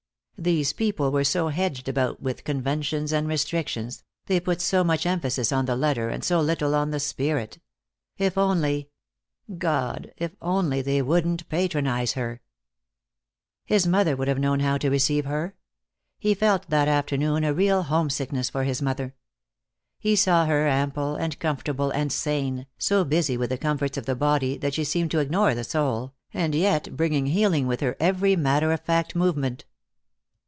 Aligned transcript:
These 0.37 0.73
people 0.73 1.11
were 1.11 1.23
so 1.23 1.49
hedged 1.49 1.87
about 1.87 2.19
with 2.19 2.43
conventions 2.43 3.11
and 3.13 3.27
restrictions, 3.27 4.03
they 4.25 4.39
put 4.39 4.59
so 4.59 4.83
much 4.83 5.05
emphasis 5.05 5.51
on 5.51 5.65
the 5.67 5.75
letter 5.75 6.09
and 6.09 6.23
so 6.23 6.41
little 6.41 6.73
on 6.73 6.89
the 6.89 6.99
spirit. 6.99 7.59
If 8.17 8.39
only 8.39 8.89
God, 9.59 10.11
if 10.17 10.31
only 10.41 10.81
they 10.81 10.99
wouldn't 11.03 11.47
patronize 11.47 12.13
her! 12.13 12.41
His 13.65 13.85
mother 13.85 14.15
would 14.15 14.27
have 14.27 14.39
known 14.39 14.61
how 14.61 14.79
to 14.79 14.89
receive 14.89 15.25
her. 15.25 15.53
He 16.17 16.33
felt, 16.33 16.71
that 16.71 16.87
afternoon, 16.87 17.43
a 17.43 17.53
real 17.53 17.83
homesickness 17.83 18.49
for 18.49 18.63
his 18.63 18.81
mother. 18.81 19.13
He 19.99 20.15
saw 20.15 20.47
her, 20.47 20.65
ample 20.67 21.17
and 21.17 21.37
comfortable 21.37 21.91
and 21.91 22.11
sane, 22.11 22.65
so 22.79 23.03
busy 23.05 23.37
with 23.37 23.51
the 23.51 23.59
comforts 23.59 23.95
of 23.95 24.07
the 24.07 24.15
body 24.15 24.57
that 24.57 24.73
she 24.73 24.85
seemed 24.85 25.11
to 25.11 25.19
ignore 25.19 25.53
the 25.53 25.63
soul, 25.63 26.15
and 26.33 26.55
yet 26.55 26.97
bringing 26.97 27.27
healing 27.27 27.67
with 27.67 27.81
her 27.81 27.95
every 27.99 28.35
matter 28.35 28.71
of 28.71 28.79
fact 28.81 29.15
movement. 29.15 29.65